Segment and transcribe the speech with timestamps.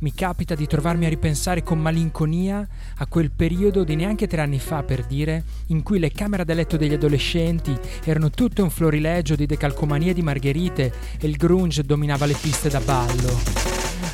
[0.00, 2.64] Mi capita di trovarmi a ripensare con malinconia
[2.98, 6.54] a quel periodo di neanche tre anni fa, per dire, in cui le camere da
[6.54, 12.26] letto degli adolescenti erano tutte un florilegio di decalcomanie di margherite e il grunge dominava
[12.26, 13.40] le piste da ballo.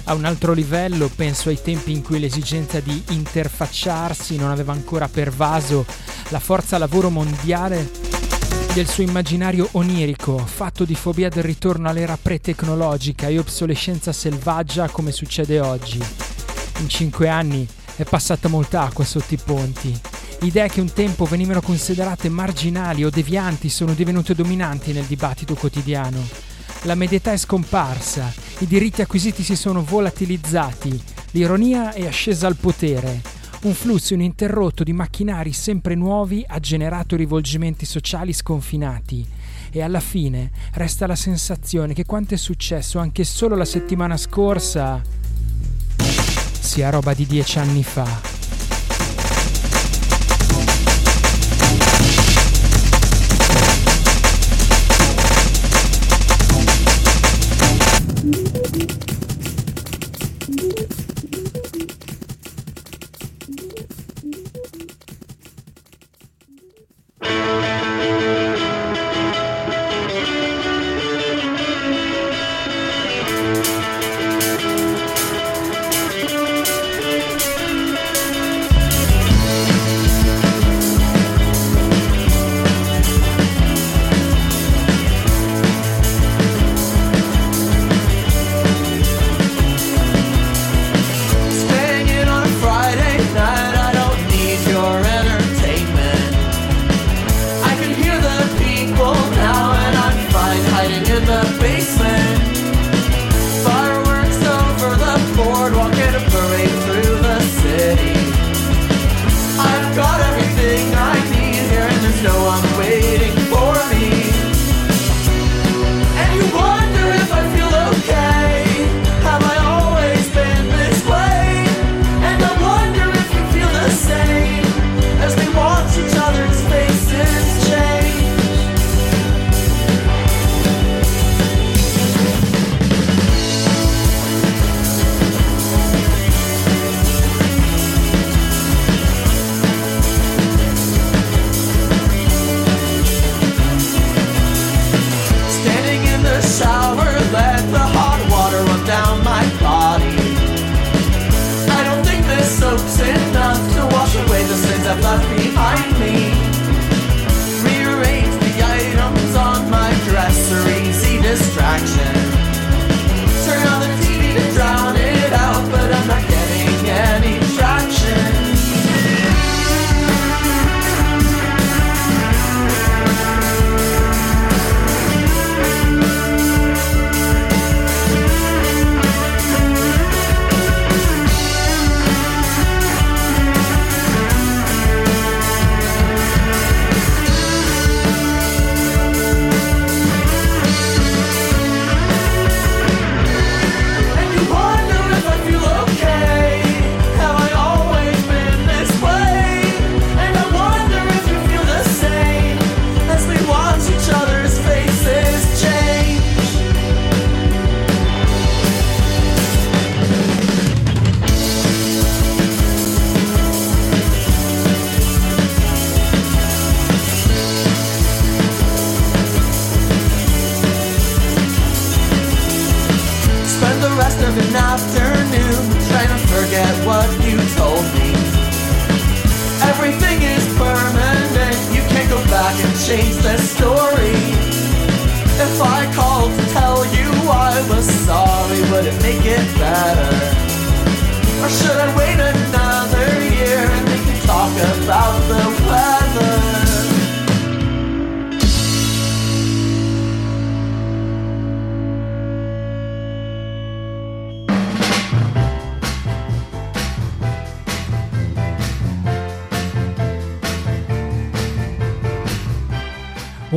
[0.05, 5.07] A un altro livello penso ai tempi in cui l'esigenza di interfacciarsi non aveva ancora
[5.07, 5.85] pervaso
[6.31, 7.91] la forza lavoro mondiale
[8.75, 15.13] del suo immaginario onirico, fatto di fobia del ritorno all'era pre-tecnologica e obsolescenza selvaggia come
[15.13, 16.03] succede oggi.
[16.81, 17.65] In cinque anni
[17.95, 19.97] è passata molta acqua sotto i ponti.
[20.41, 26.19] Idee che un tempo venivano considerate marginali o devianti sono divenute dominanti nel dibattito quotidiano.
[26.83, 31.01] La medietà è scomparsa, i diritti acquisiti si sono volatilizzati,
[31.31, 33.23] l'ironia è ascesa al potere.
[33.65, 39.27] Un flusso ininterrotto di macchinari sempre nuovi ha generato rivolgimenti sociali sconfinati
[39.71, 45.01] e alla fine resta la sensazione che quanto è successo anche solo la settimana scorsa
[46.61, 48.44] sia roba di dieci anni fa.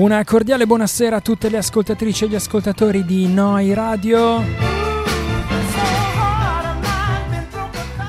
[0.08, 4.42] Una cordiale buonasera a tutte le ascoltatrici e gli ascoltatori di Noi Radio.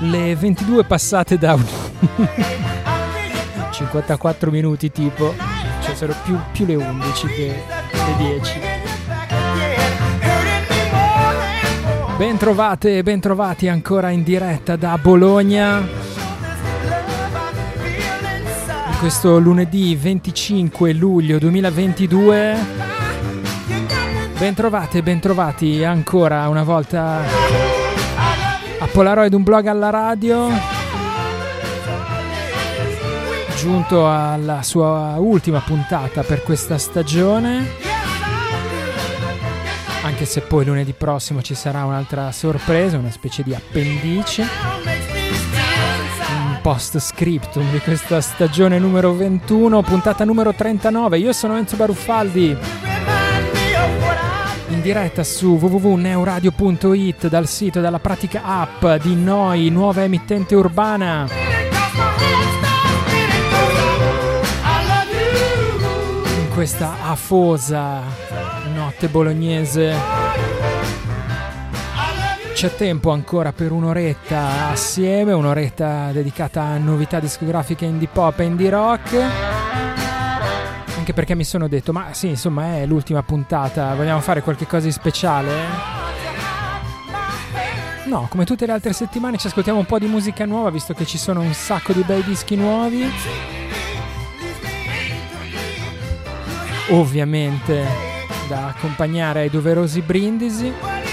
[0.03, 1.59] Le 22 passate da
[3.73, 5.35] 54 minuti tipo,
[5.83, 8.61] cioè sono più, più le 11 che le 10.
[12.17, 16.08] Bentrovate e bentrovati ancora in diretta da Bologna.
[18.99, 22.57] Questo lunedì 25 luglio 2022.
[24.37, 27.23] Bentrovate, bentrovati ancora una volta
[28.81, 30.51] a Polaroid, un blog alla radio.
[33.57, 37.67] Giunto alla sua ultima puntata per questa stagione.
[40.03, 44.88] Anche se poi lunedì prossimo ci sarà un'altra sorpresa, una specie di appendice
[46.69, 51.17] post scriptum di questa stagione numero 21, puntata numero 39.
[51.17, 52.55] Io sono Enzo Baruffaldi.
[54.69, 61.27] In diretta su www.neuradio.it dal sito della pratica app di Noi, nuova emittente urbana.
[66.39, 68.03] In questa afosa
[68.75, 70.28] notte bolognese
[72.59, 78.69] c'è tempo ancora per un'oretta assieme, un'oretta dedicata a novità discografiche indie pop e indie
[78.69, 79.15] rock.
[80.97, 84.87] Anche perché mi sono detto, ma sì, insomma è l'ultima puntata, vogliamo fare qualche cosa
[84.87, 85.53] di speciale?
[88.07, 91.07] No, come tutte le altre settimane ci ascoltiamo un po' di musica nuova, visto che
[91.07, 93.09] ci sono un sacco di bei dischi nuovi.
[96.89, 97.87] Ovviamente
[98.49, 101.07] da accompagnare ai doverosi brindisi.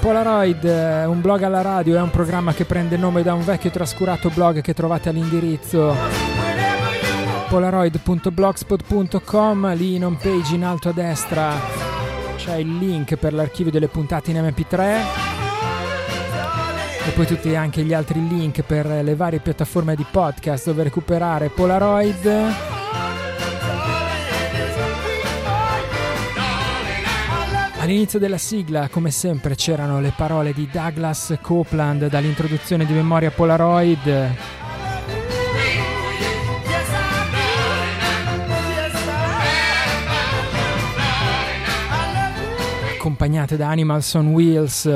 [0.00, 3.70] Polaroid, eh, un blog alla radio, è un programma che prende nome da un vecchio
[3.70, 5.94] trascurato blog che trovate all'indirizzo
[7.48, 11.54] polaroid.blogspot.com, lì in home page in alto a destra
[12.36, 14.98] c'è il link per l'archivio delle puntate in MP3
[17.06, 21.48] e poi tutti anche gli altri link per le varie piattaforme di podcast dove recuperare
[21.48, 22.75] Polaroid
[27.86, 34.34] All'inizio della sigla, come sempre, c'erano le parole di Douglas Copeland dall'introduzione di Memoria Polaroid.
[42.96, 44.90] accompagnate da Animals on Wheels.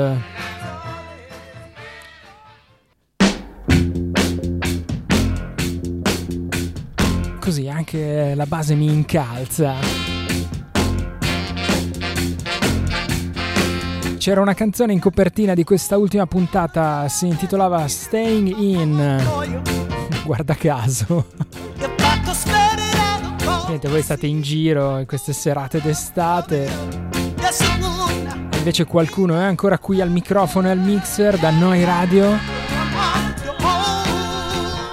[7.39, 10.00] Così anche la base mi incalza.
[14.21, 19.63] C'era una canzone in copertina di questa ultima puntata, si intitolava Staying In.
[20.23, 21.25] Guarda caso.
[23.65, 26.65] Niente, voi state in giro in queste serate d'estate.
[28.51, 32.37] E invece qualcuno è ancora qui al microfono e al mixer da Noi Radio.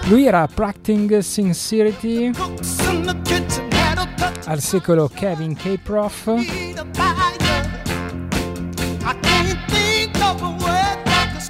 [0.05, 2.31] Lui era Practicing Sincerity
[4.47, 5.77] al secolo Kevin K.
[5.77, 6.33] Prof.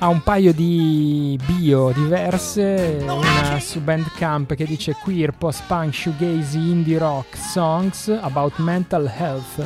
[0.01, 6.99] ha un paio di bio diverse, una su Bandcamp che dice queer, post-punk, shoegaze, indie
[6.99, 9.65] rock, songs about mental health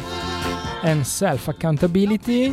[0.82, 2.52] and self-accountability.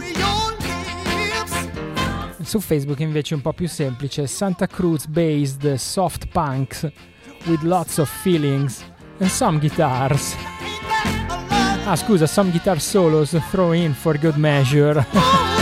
[2.42, 6.90] Su Facebook invece è un po' più semplice, Santa Cruz based soft punks
[7.46, 8.84] with lots of feelings
[9.20, 10.36] and some guitars.
[11.86, 15.59] Ah scusa, some guitar solos throw in for good measure.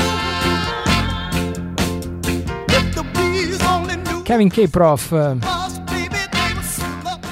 [4.28, 4.68] Kevin K.
[4.68, 5.38] Prof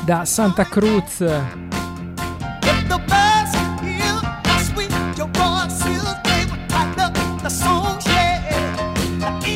[0.05, 1.25] da Santa Cruz.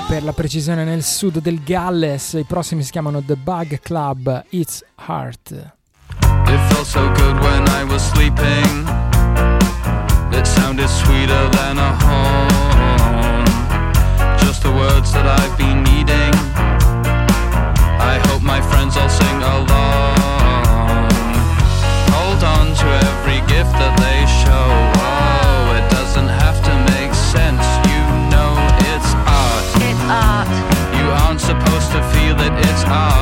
[0.07, 4.83] Per la precisione nel sud del Galles, i prossimi si chiamano The Bug Club It's
[5.07, 5.51] Heart.
[6.47, 8.87] It felt so good when I was sleeping.
[10.31, 12.70] It sounded sweeter than a home.
[14.51, 16.35] Just the words that I've been needing.
[18.03, 21.07] I hope my friends all sing along.
[22.11, 24.67] Hold on to every gift that they show.
[25.07, 27.63] Oh, it doesn't have to make sense.
[27.87, 28.51] You know
[28.91, 29.67] it's art.
[29.87, 30.51] It's art.
[30.99, 33.20] You aren't supposed to feel it, it's art.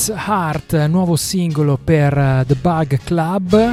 [0.00, 3.72] It's Heart, nuovo singolo per eh, The Bug Club.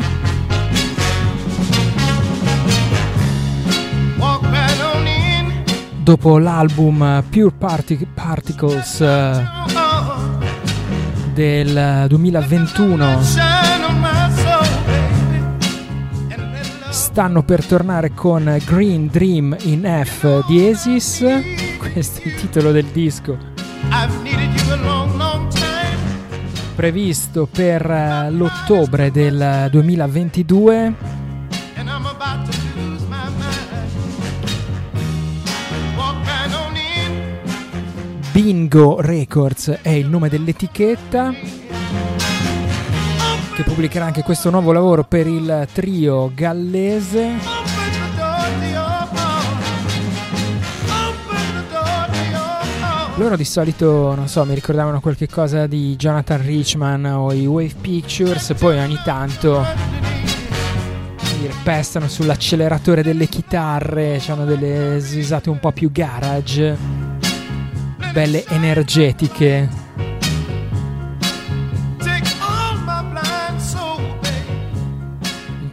[6.04, 9.42] Dopo l'album eh, Pure Partic- Particles eh,
[11.34, 15.38] del eh, 2021 shine on my soul, baby.
[16.34, 21.24] And let love stanno per tornare con Green Dream in F diesis.
[21.78, 23.38] Questo è il titolo del disco.
[26.78, 30.94] Previsto per eh, l'ottobre del 2022.
[31.76, 34.44] And I'm about to lose my mind.
[35.98, 38.32] Walk right on in.
[38.32, 41.34] Bingo Records è il nome dell'etichetta
[43.56, 47.77] che pubblicherà anche questo nuovo lavoro per il trio gallese.
[53.18, 57.74] Loro di solito, non so, mi ricordavano qualche cosa di Jonathan Richman o i Wave
[57.82, 59.66] Pictures, poi ogni tanto
[61.42, 66.78] mi pestano sull'acceleratore delle chitarre, hanno delle svisate un po' più garage,
[68.14, 69.87] belle energetiche.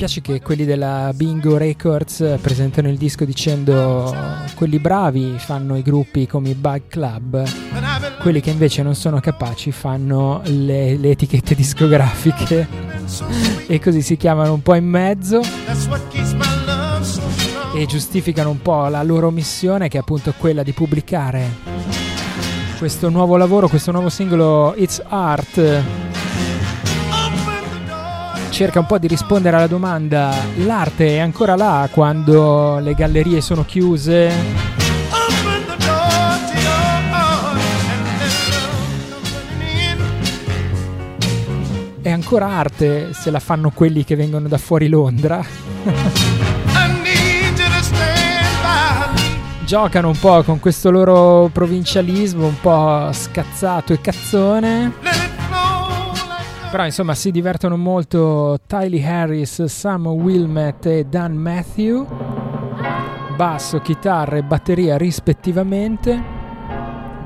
[0.05, 4.15] Piace che quelli della Bingo Records presentano il disco dicendo
[4.55, 7.43] quelli bravi fanno i gruppi come i Bug Club,
[8.21, 12.69] quelli che invece non sono capaci fanno le, le etichette discografiche
[13.67, 15.41] e così si chiamano un po' in mezzo
[17.75, 21.73] e giustificano un po' la loro missione che è appunto quella di pubblicare
[22.77, 26.04] questo nuovo lavoro, questo nuovo singolo It's Art.
[28.55, 33.65] Cerca un po' di rispondere alla domanda l'arte è ancora là quando le gallerie sono
[33.65, 34.31] chiuse?
[42.01, 45.45] È ancora arte se la fanno quelli che vengono da fuori Londra?
[49.67, 55.24] Giocano un po' con questo loro provincialismo un po' scazzato e cazzone
[56.75, 62.04] però insomma si divertono molto Tylee Harris, Sam Wilmette e Dan Matthew.
[63.37, 66.21] Basso, chitarra e batteria rispettivamente.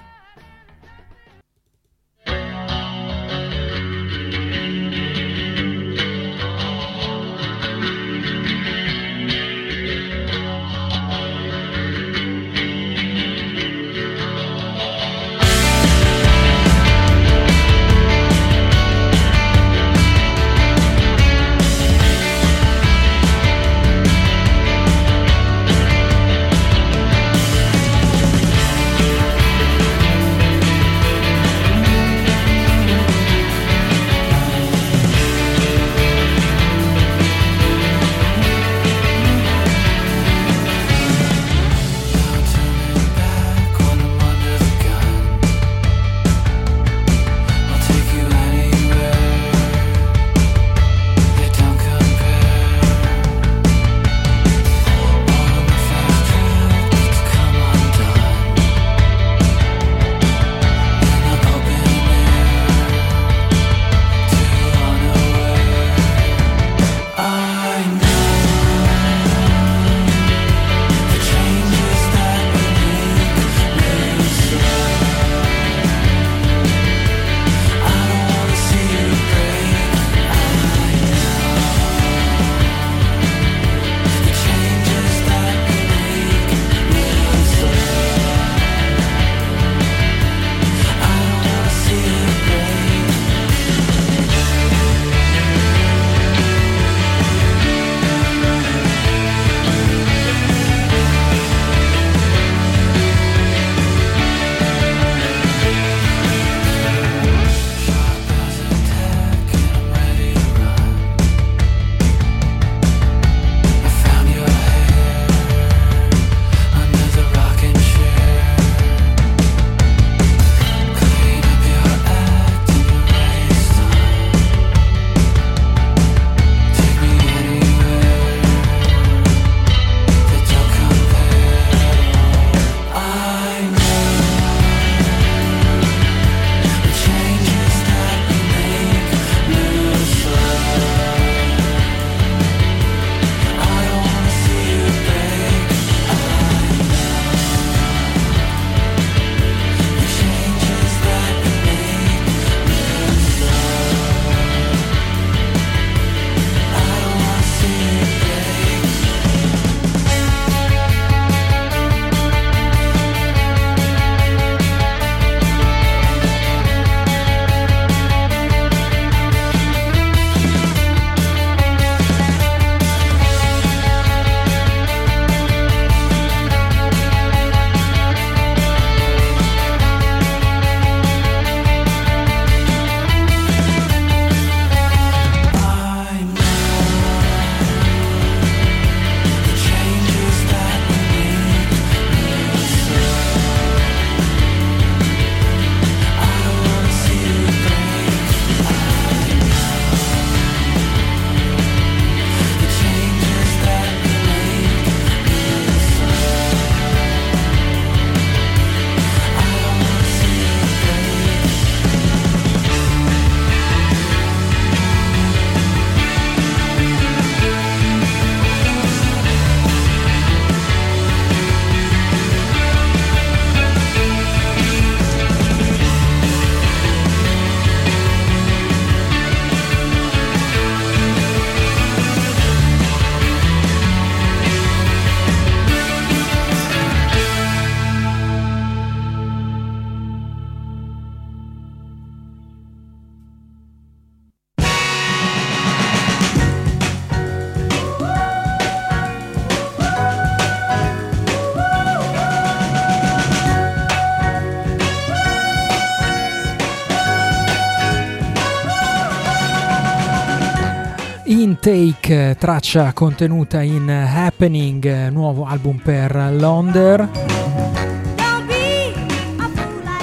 [261.64, 267.08] Intake, traccia contenuta in Happening, eh, nuovo album per Londer.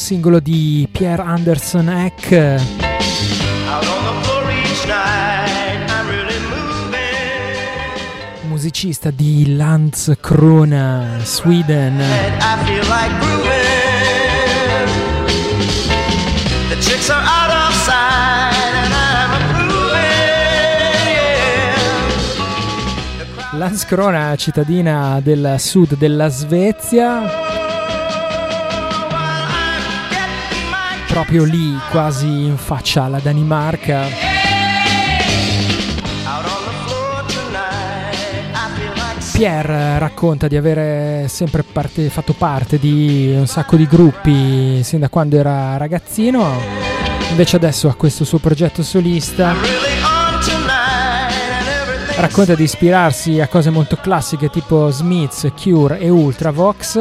[0.07, 2.61] Singolo di Pierre Anderson Eck,
[8.47, 12.01] musicista di Landskrona, Sweden.
[23.51, 27.46] Landskrona, cittadina del sud della Svezia,
[31.17, 34.05] proprio lì, quasi in faccia alla Danimarca.
[39.31, 45.09] Pierre racconta di avere sempre parte- fatto parte di un sacco di gruppi sin da
[45.09, 46.61] quando era ragazzino,
[47.31, 49.55] invece adesso ha questo suo progetto solista.
[52.15, 56.99] Racconta di ispirarsi a cose molto classiche tipo Smiths, Cure e Ultravox,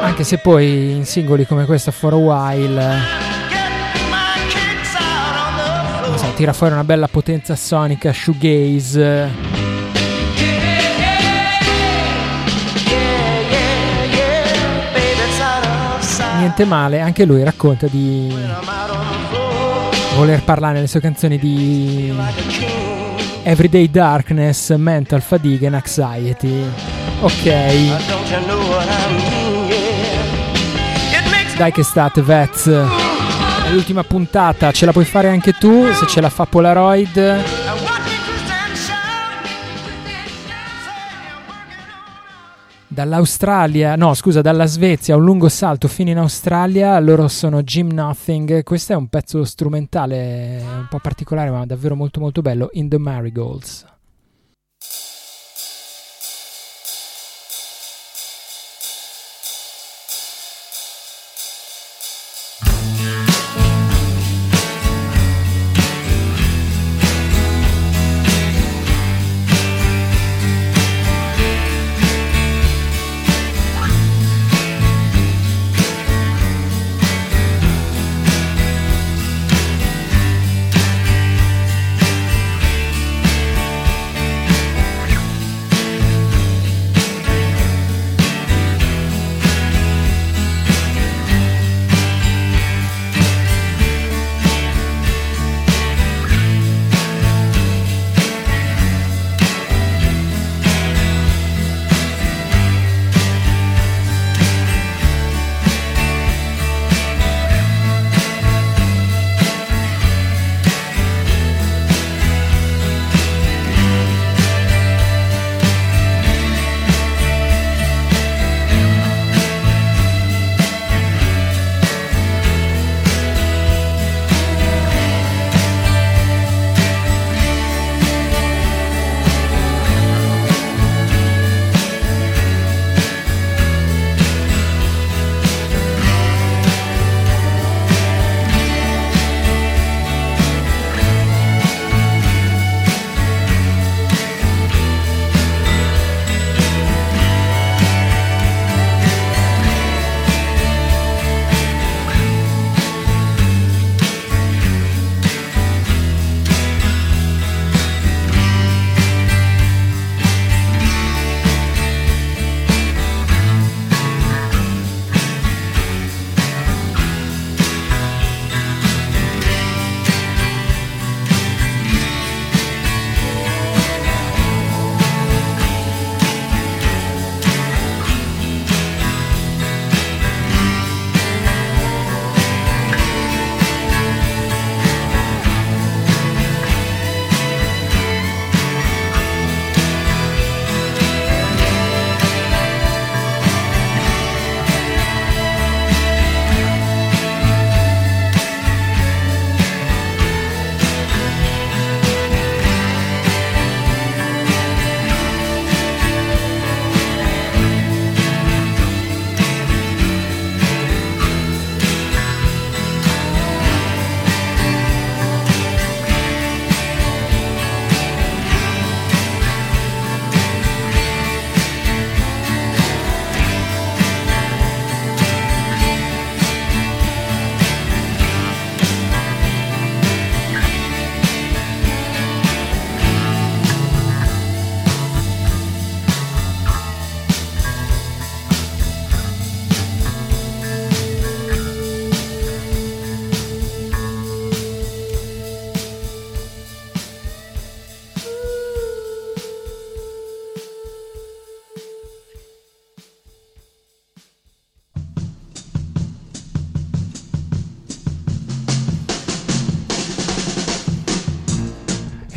[0.00, 3.24] anche se poi in singoli come questo For a While
[6.16, 9.54] so, tira fuori una bella potenza sonica, shoegaze.
[16.38, 18.34] Niente male, anche lui racconta di
[20.14, 22.14] voler parlare nelle sue canzoni di.
[23.42, 26.64] Everyday Darkness, Mental Fatigue and Anxiety.
[27.20, 29.35] Ok,
[31.56, 32.66] dai che state, Vets.
[32.68, 37.44] È l'ultima puntata, ce la puoi fare anche tu se ce la fa Polaroid.
[42.86, 48.62] Dall'Australia, no scusa, dalla Svezia, un lungo salto fino in Australia, loro sono Jim Nothing.
[48.62, 52.98] Questo è un pezzo strumentale un po' particolare ma davvero molto molto bello, In the
[52.98, 53.95] Marigolds.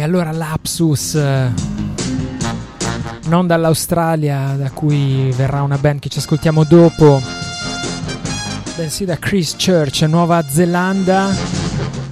[0.09, 1.53] Allora Lapsus, eh,
[3.25, 7.21] non dall'Australia, da cui verrà una band che ci ascoltiamo dopo,
[8.75, 11.31] bensì da Christchurch, Nuova Zelanda.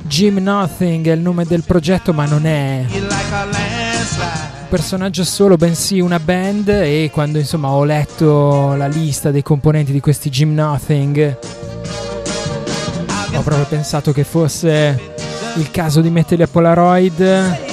[0.04, 3.08] Jim Nothing è il nome del progetto, ma non è un
[4.70, 6.68] personaggio solo, bensì una band.
[6.70, 11.38] E quando insomma ho letto la lista dei componenti di questi Jim Nothing,
[13.34, 15.16] ho proprio pensato che fosse
[15.56, 17.67] il caso di metterli a Polaroid.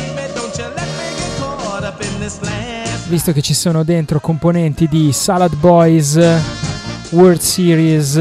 [3.06, 6.18] Visto che ci sono dentro componenti di Salad Boys,
[7.10, 8.14] World Series,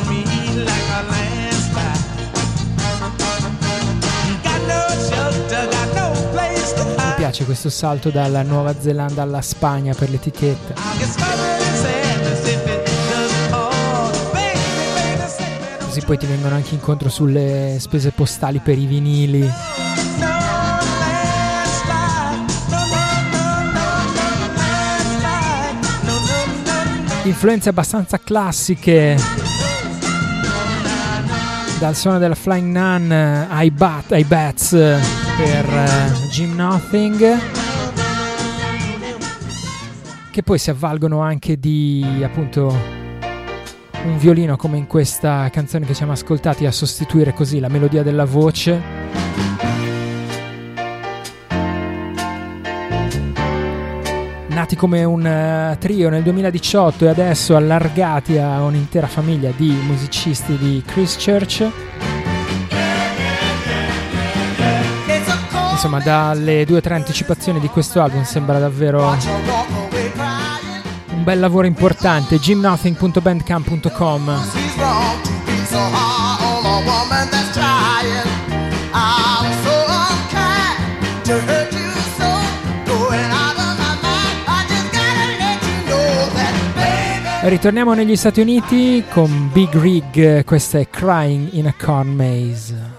[7.38, 10.74] piace questo salto dalla Nuova Zelanda alla Spagna per l'etichetta.
[15.84, 19.52] Così poi ti vengono anche incontro sulle spese postali per i vinili.
[27.24, 29.16] Influenze abbastanza classiche.
[31.78, 37.38] Dal suono della Flying Nun eh, ai, bat, ai Bats eh, per eh, Jim Nothing.
[40.32, 42.76] Che poi si avvalgono anche di appunto
[44.04, 48.26] un violino come in questa canzone che siamo ascoltati a sostituire così la melodia della
[48.26, 48.82] voce.
[54.48, 60.58] Nati come un eh, trio nel 2018 e adesso allargati a un'intera famiglia di musicisti
[60.58, 62.07] di Christchurch.
[65.78, 69.16] Insomma, dalle due o tre anticipazioni di questo album sembra davvero
[71.12, 72.40] un bel lavoro importante.
[72.40, 74.42] jimnothing.bandcamp.com.
[87.44, 92.96] Ritorniamo negli Stati Uniti con Big Rig, questa è Crying in a Corn Maze.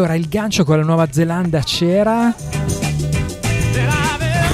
[0.00, 2.34] Allora il gancio con la Nuova Zelanda c'era.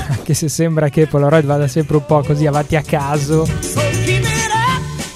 [0.09, 3.47] Anche se sembra che Polaroid vada sempre un po' così avanti a caso.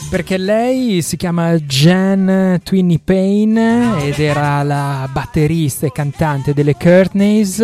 [0.09, 7.61] Perché lei si chiama Jan Twinny Payne ed era la batterista e cantante delle Courtneys,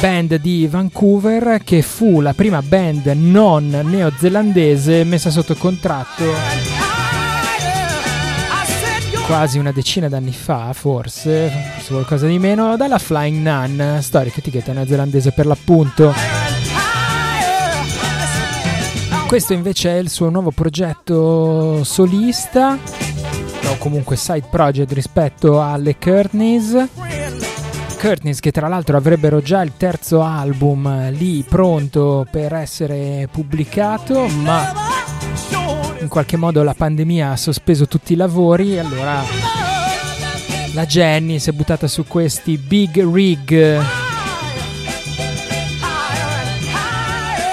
[0.00, 6.81] band di Vancouver che fu la prima band non neozelandese messa sotto contratto
[9.32, 14.74] quasi una decina d'anni fa, forse, forse qualcosa di meno, dalla Flying Nun, storica etichetta
[14.74, 16.12] neozelandese per l'appunto.
[19.26, 22.76] Questo invece è il suo nuovo progetto solista,
[23.68, 26.88] o comunque side project rispetto alle Courtneys.
[27.98, 34.91] Courtneys che tra l'altro avrebbero già il terzo album lì pronto per essere pubblicato, ma
[36.02, 39.22] in qualche modo la pandemia ha sospeso tutti i lavori e allora
[40.74, 43.80] la Jenny si è buttata su questi big rig.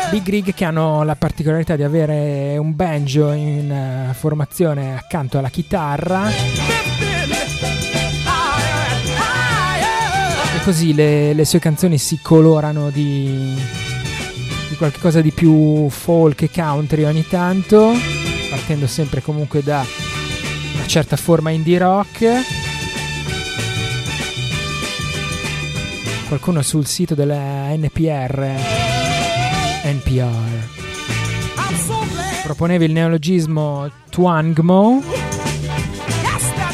[0.10, 5.50] Big rig che hanno la particolarità di avere un banjo in eh, formazione accanto alla
[5.50, 6.30] chitarra.
[10.56, 13.56] E così le, le sue canzoni si colorano di,
[14.70, 18.19] di qualcosa di più folk e country ogni tanto
[18.70, 19.84] partendo sempre comunque da
[20.76, 22.28] una certa forma indie rock.
[26.28, 28.54] Qualcuno sul sito della NPR,
[29.86, 30.68] NPR,
[32.44, 35.02] proponeva il neologismo Twangmo,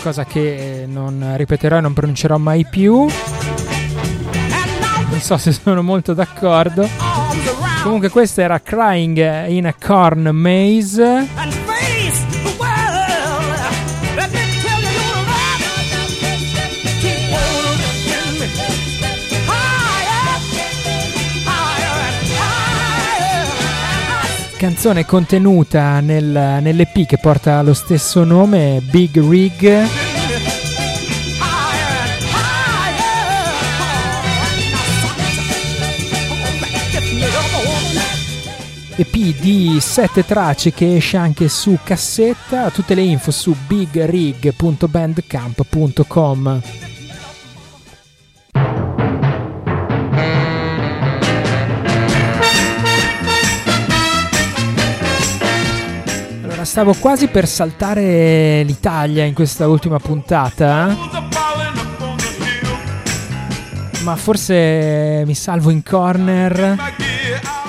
[0.01, 3.07] cosa che non ripeterò e non pronuncerò mai più.
[5.09, 6.85] Non so se sono molto d'accordo.
[7.83, 11.64] Comunque questa era Crying in a Corn Maze.
[24.65, 29.63] Canzone contenuta nel, nell'EP che porta lo stesso nome, Big Rig.
[38.95, 42.71] EP di 7 tracce che esce anche su cassetta.
[42.71, 46.61] Tutte le info su bigrig.bandcamp.com.
[56.65, 60.95] stavo quasi per saltare l'Italia in questa ultima puntata.
[64.01, 66.77] Ma forse mi salvo in corner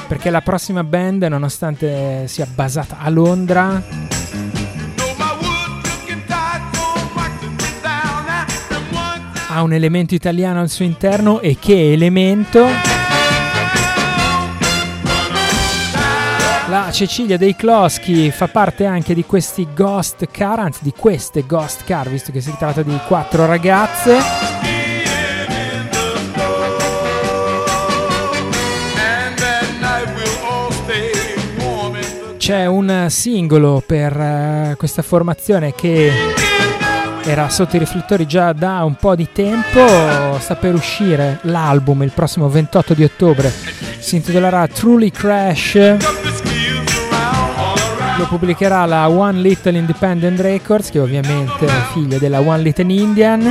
[0.08, 3.82] perché la prossima band, nonostante sia basata a Londra,
[9.48, 12.95] ha un elemento italiano al suo interno e che elemento?
[16.68, 21.84] La Cecilia dei Kloschi fa parte anche di questi ghost car, anzi di queste ghost
[21.84, 24.18] car, visto che si tratta di quattro ragazze.
[32.36, 36.10] C'è un singolo per eh, questa formazione che
[37.24, 42.12] era sotto i riflettori già da un po' di tempo, sta per uscire l'album il
[42.12, 43.52] prossimo 28 di ottobre,
[43.98, 46.25] si intitolerà Truly Crash,
[48.16, 53.42] lo pubblicherà la One Little Independent Records, che ovviamente è figlia della One Little Indian.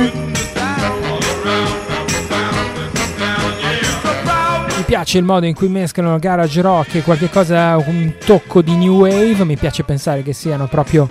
[4.76, 8.74] Mi piace il modo in cui mescolano garage rock e qualche cosa, un tocco di
[8.74, 11.08] new wave, mi piace pensare che siano proprio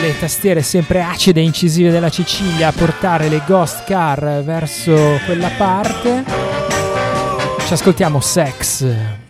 [0.00, 5.50] le tastiere sempre acide e incisive della Sicilia a portare le ghost car verso quella
[5.56, 6.24] parte.
[7.66, 9.21] Ci ascoltiamo Sex.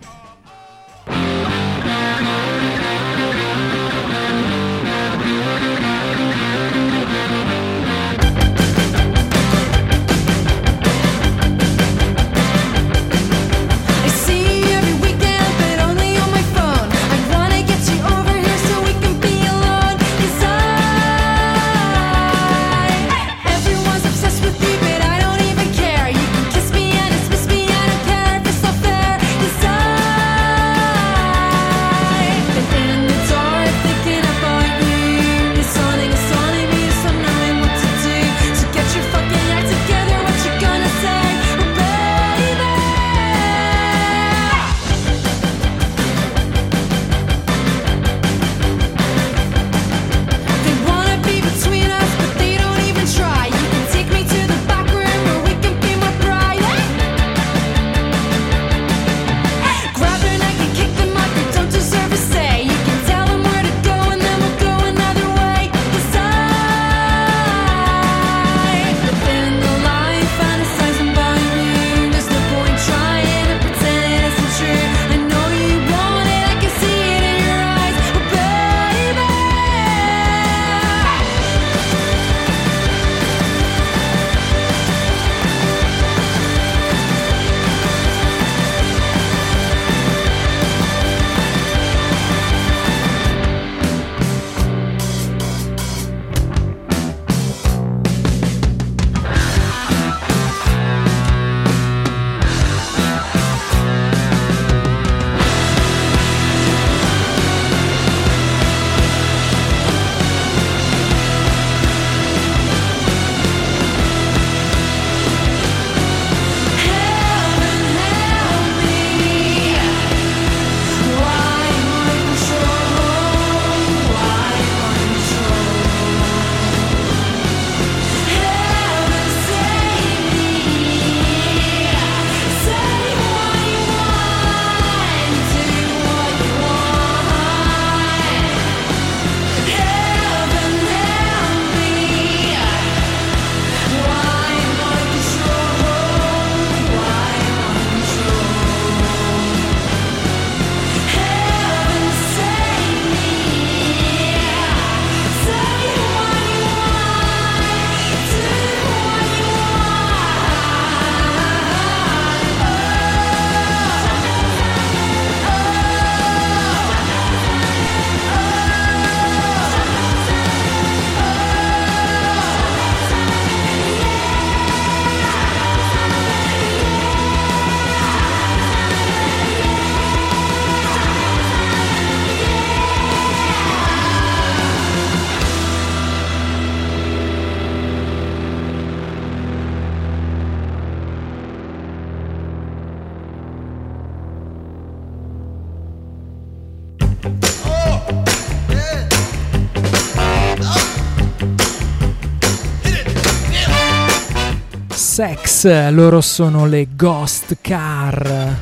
[205.64, 208.56] Loro sono le Ghost Car.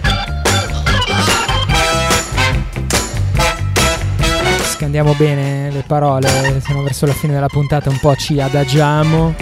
[4.72, 9.34] Scandiamo bene le parole, siamo verso la fine della puntata, un po' ci adagiamo.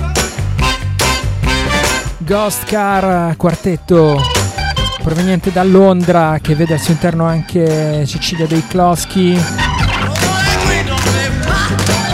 [2.19, 4.23] Ghost Car, quartetto
[5.03, 9.37] proveniente da Londra che vede al suo interno anche Cecilia dei Klosky.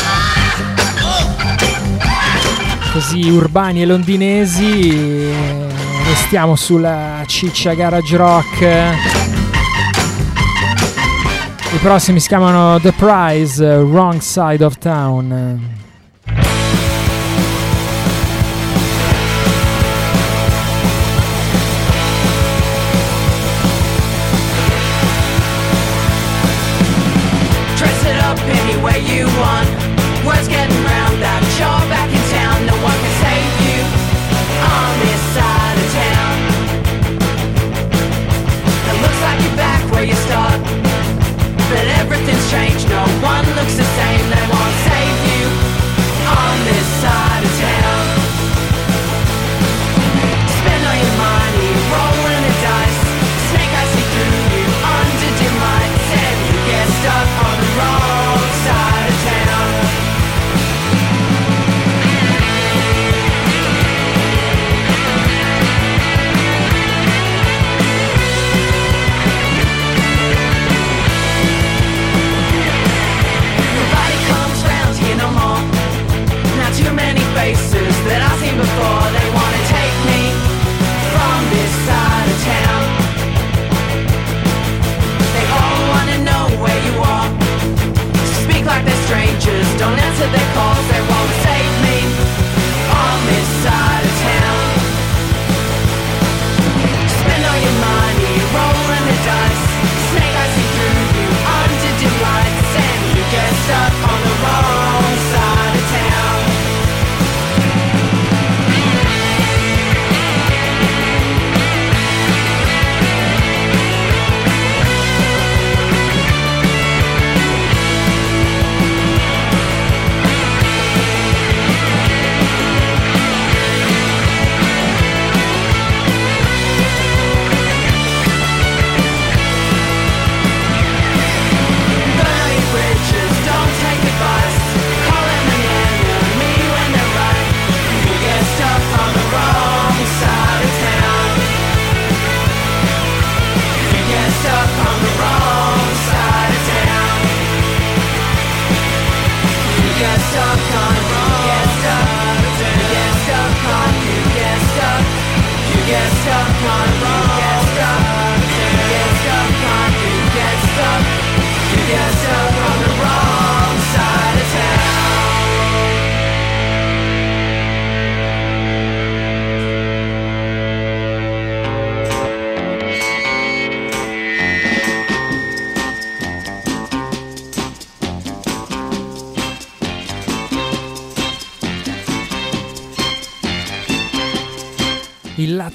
[2.92, 5.32] così urbani e londinesi
[6.06, 8.60] restiamo sulla ciccia garage rock
[11.72, 15.78] i prossimi si chiamano The Prize Wrong Side of Town
[27.76, 29.79] Dress it up any way you want.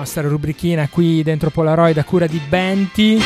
[0.00, 3.22] nostra rubrichina qui dentro Polaroid a cura di Benti.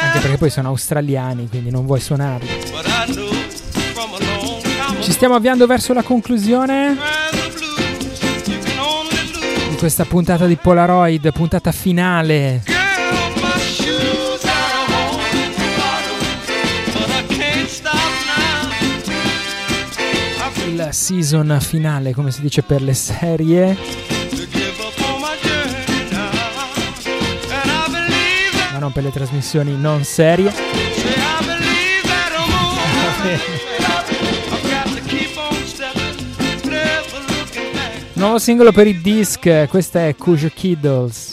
[0.00, 2.48] Anche perché poi sono australiani, quindi non vuoi suonarli.
[5.00, 6.96] Ci stiamo avviando verso la conclusione
[9.68, 12.75] di questa puntata di Polaroid, puntata finale.
[20.92, 23.76] season finale, come si dice per le serie.
[28.72, 30.52] Ma non per le trasmissioni non serie.
[38.12, 41.25] Nuovo singolo per i disc, questa è Kujo Kiddles.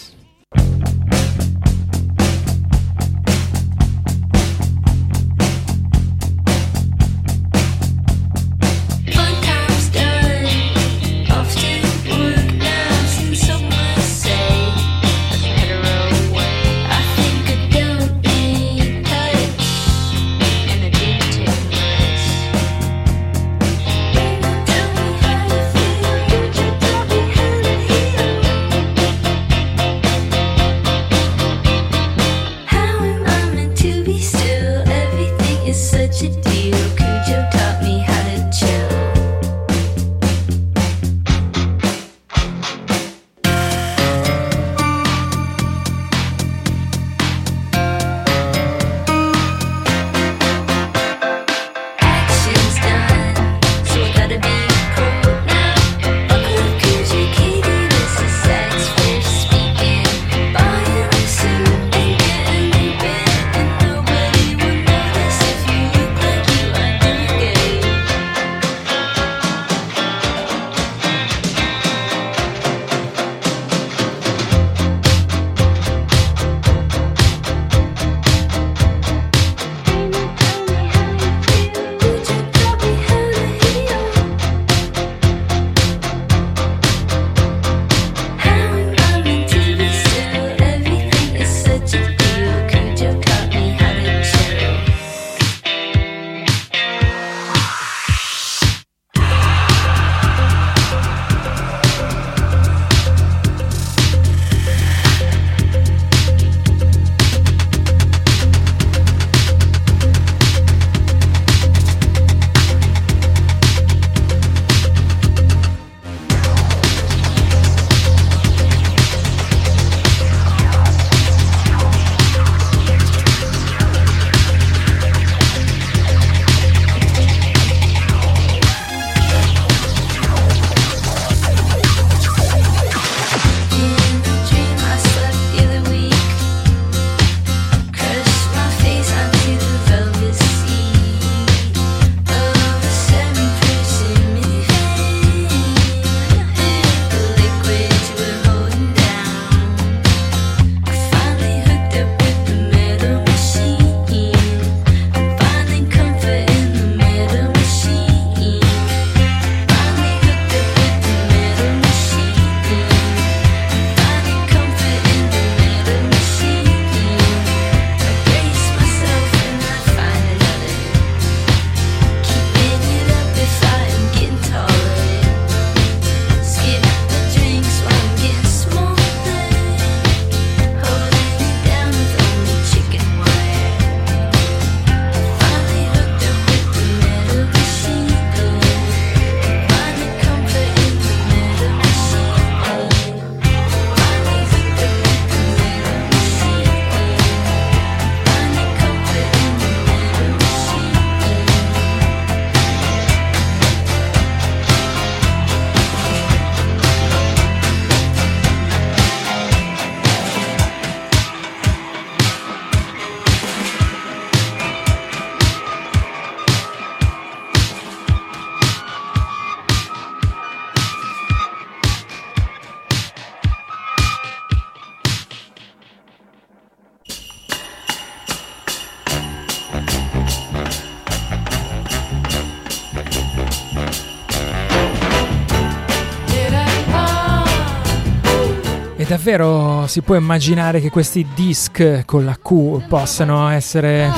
[239.23, 244.11] davvero si può immaginare che questi disc con la Q possano essere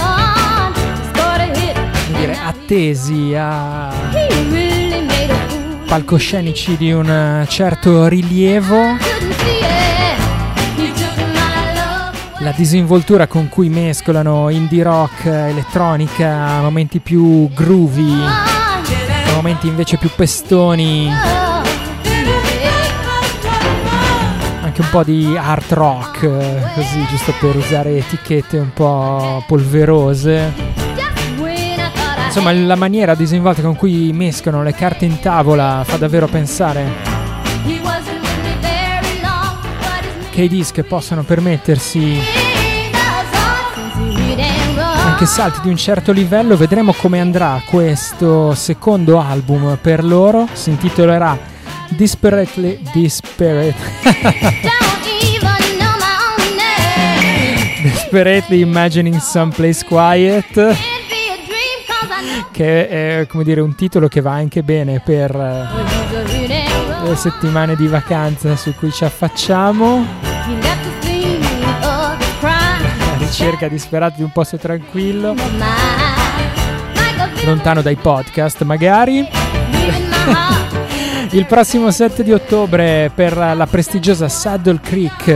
[2.08, 3.94] dire, attesi a
[5.86, 8.98] palcoscenici di un eh, certo rilievo.
[12.40, 18.24] La disinvoltura con cui mescolano indie rock, eh, elettronica, momenti più groovy,
[19.36, 21.45] momenti invece più pestoni.
[24.76, 30.52] Anche un po' di art rock, eh, così giusto per usare etichette un po' polverose.
[32.26, 37.14] Insomma, la maniera disinvolta con cui mescolano le carte in tavola fa davvero pensare
[40.32, 42.20] che i disc possano permettersi
[45.06, 46.58] anche salti di un certo livello.
[46.58, 50.50] Vedremo come andrà questo secondo album per loro.
[50.52, 51.54] Si intitolerà
[56.38, 57.82] Own name.
[57.84, 60.76] Desperately Imagining Someplace Quiet,
[62.52, 65.68] che è come dire un titolo che va anche bene per eh,
[67.08, 70.06] le settimane di vacanza su cui ci affacciamo.
[72.42, 75.34] La ricerca disperata di un posto tranquillo,
[77.46, 79.26] lontano dai podcast magari.
[81.36, 85.28] Il prossimo 7 di ottobre per la prestigiosa Saddle Creek.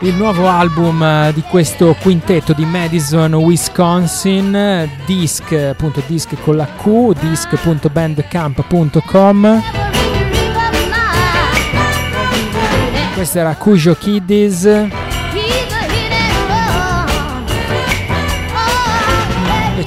[0.00, 7.12] Il nuovo album di questo quintetto di Madison, Wisconsin, disc, appunto disc con la Q,
[7.12, 9.62] disc.bandcamp.com.
[13.14, 15.07] Questa era Cujo Kiddies.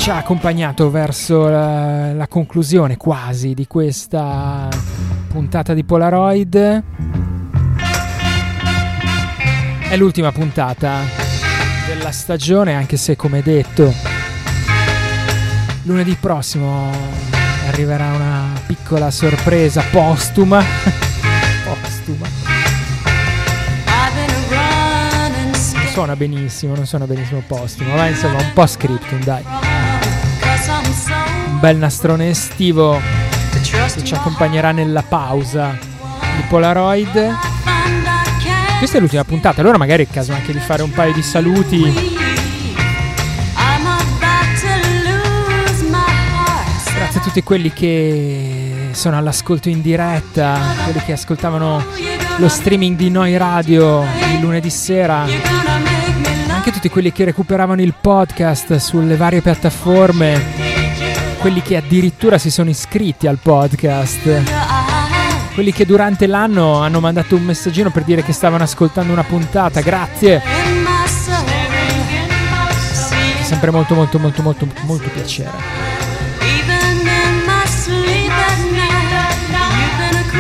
[0.02, 4.68] Ci ha accompagnato verso la, la conclusione quasi di questa
[5.28, 6.84] puntata di Polaroid.
[9.90, 11.02] È l'ultima puntata
[11.86, 13.94] della stagione, anche se come detto,
[15.84, 16.90] lunedì prossimo
[17.68, 20.64] arriverà una piccola sorpresa postuma.
[21.64, 22.28] postuma.
[25.76, 29.81] Non suona benissimo, non suona benissimo postuma, ma insomma un po' scriptum, dai.
[31.62, 33.00] Bel nastrone estivo
[33.52, 35.78] che ci accompagnerà nella pausa
[36.36, 37.38] di Polaroid.
[38.80, 41.22] Questa è l'ultima puntata, allora magari è il caso anche di fare un paio di
[41.22, 42.18] saluti.
[46.96, 51.86] Grazie a tutti quelli che sono all'ascolto in diretta, quelli che ascoltavano
[52.38, 55.28] lo streaming di Noi Radio il lunedì sera,
[56.48, 60.71] anche tutti quelli che recuperavano il podcast sulle varie piattaforme,
[61.42, 64.44] quelli che addirittura si sono iscritti al podcast,
[65.56, 69.82] quelli che durante l'anno hanno mandato un messaggino per dire che stavano ascoltando una puntata,
[69.82, 70.40] grazie,
[73.42, 75.52] sempre molto molto molto molto molto piacere.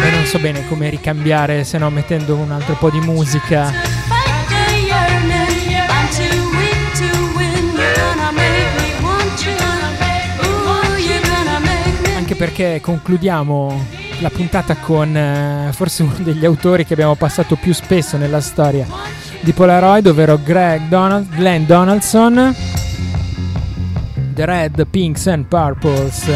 [0.03, 3.90] E non so bene come ricambiare se no mettendo un altro po' di musica.
[12.41, 13.85] Perché concludiamo
[14.19, 18.83] la puntata con eh, forse uno degli autori che abbiamo passato più spesso nella storia
[19.41, 22.55] di Polaroid, ovvero Greg Donald, Glenn Donaldson.
[24.33, 26.31] The Red, Pinks and Purples.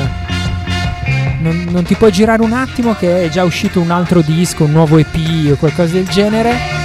[1.39, 4.73] Non, non ti puoi girare un attimo che è già uscito un altro disco, un
[4.73, 6.84] nuovo EP o qualcosa del genere?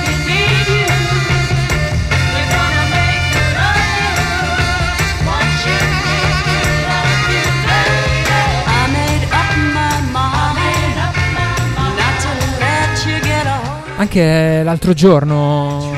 [14.01, 15.93] Anche l'altro giorno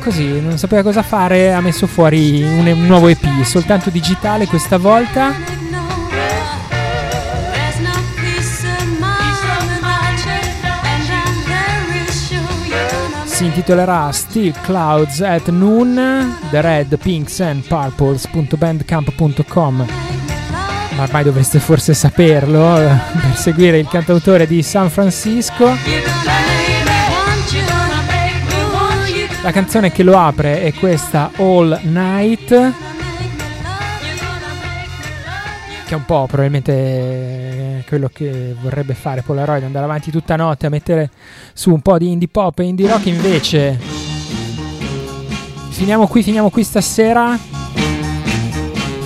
[0.00, 4.78] così non sapeva cosa fare, ha messo fuori un, un nuovo EP, soltanto digitale questa
[4.78, 5.34] volta.
[13.24, 20.03] Si intitolerà Still Clouds at Noon, The Red, Pinks and Purples.bandcamp.com.
[20.96, 25.76] Ma ormai dovreste forse saperlo eh, per seguire il cantautore di San Francisco.
[29.42, 32.48] La canzone che lo apre è questa All Night,
[35.84, 40.70] che è un po' probabilmente quello che vorrebbe fare Polaroid, andare avanti tutta notte a
[40.70, 41.10] mettere
[41.52, 43.78] su un po' di indie pop e indie rock invece.
[45.70, 47.53] Finiamo qui, finiamo qui stasera.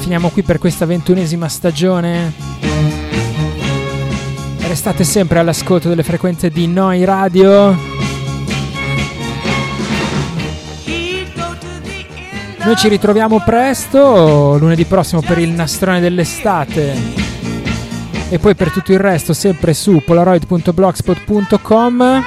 [0.08, 2.32] Finiamo qui per questa ventunesima stagione.
[4.60, 7.76] Restate sempre all'ascolto delle frequenze di Noi Radio.
[12.56, 16.96] Noi ci ritroviamo presto, lunedì prossimo per il nastrone dell'estate.
[18.30, 22.22] E poi per tutto il resto sempre su polaroid.blogspot.com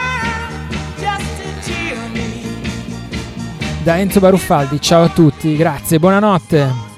[3.81, 4.79] da Enzo Baruffaldi.
[4.79, 6.90] Ciao a tutti, grazie, buonanotte.